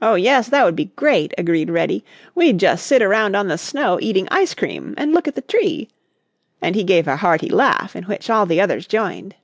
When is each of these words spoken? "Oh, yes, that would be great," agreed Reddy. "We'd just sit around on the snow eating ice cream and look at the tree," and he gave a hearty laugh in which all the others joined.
"Oh, 0.00 0.14
yes, 0.14 0.48
that 0.50 0.64
would 0.64 0.76
be 0.76 0.92
great," 0.94 1.34
agreed 1.36 1.68
Reddy. 1.68 2.04
"We'd 2.36 2.58
just 2.60 2.86
sit 2.86 3.02
around 3.02 3.34
on 3.34 3.48
the 3.48 3.58
snow 3.58 3.98
eating 4.00 4.28
ice 4.30 4.54
cream 4.54 4.94
and 4.96 5.12
look 5.12 5.26
at 5.26 5.34
the 5.34 5.42
tree," 5.42 5.88
and 6.62 6.76
he 6.76 6.84
gave 6.84 7.08
a 7.08 7.16
hearty 7.16 7.48
laugh 7.48 7.96
in 7.96 8.04
which 8.04 8.30
all 8.30 8.46
the 8.46 8.60
others 8.60 8.86
joined. 8.86 9.34